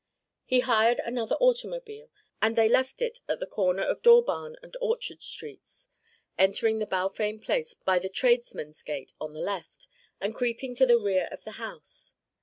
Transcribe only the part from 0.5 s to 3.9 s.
hired another automobile, and they left it at the corner